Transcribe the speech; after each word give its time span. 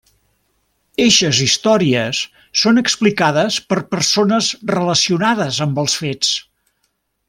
Eixes 1.03 1.41
històries 1.47 2.23
són 2.63 2.83
explicades 2.83 3.61
per 3.73 3.79
persones 3.95 4.51
relacionades 4.77 5.65
amb 5.69 5.87
els 5.87 6.03
fets. 6.05 6.37